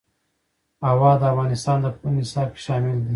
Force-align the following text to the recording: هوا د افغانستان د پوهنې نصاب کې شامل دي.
هوا 0.87 1.11
د 1.21 1.23
افغانستان 1.31 1.77
د 1.81 1.87
پوهنې 1.97 2.23
نصاب 2.25 2.47
کې 2.55 2.61
شامل 2.67 2.97
دي. 3.05 3.09